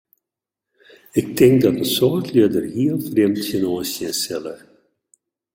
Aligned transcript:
Ik 1.19 1.27
tink 1.37 1.57
dat 1.61 1.75
in 1.81 1.89
soad 1.95 2.25
lju 2.33 2.45
dêr 2.53 2.67
heel 2.75 2.99
frjemd 3.07 3.39
tsjinoan 3.43 3.87
sjen 3.93 4.15
sille. 4.23 4.55